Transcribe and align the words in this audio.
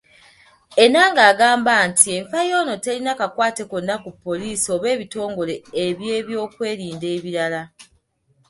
Enanga 0.83 1.21
agamba 1.31 1.73
nti 1.89 2.07
enfa 2.17 2.39
yono 2.51 2.73
terina 2.83 3.13
kakwate 3.19 3.63
konna 3.71 3.95
ku 4.03 4.09
poliisi 4.23 4.67
oba 4.75 4.87
ebitongole 4.95 5.55
ebyebyokwerinda 5.85 7.07
ebirala. 7.17 7.61